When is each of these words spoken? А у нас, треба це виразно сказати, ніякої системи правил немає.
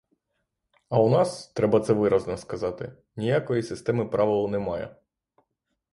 А 0.89 0.99
у 0.99 1.09
нас, 1.09 1.47
треба 1.47 1.79
це 1.79 1.93
виразно 1.93 2.37
сказати, 2.37 2.91
ніякої 3.15 3.63
системи 3.63 4.05
правил 4.05 4.49
немає. 4.49 4.95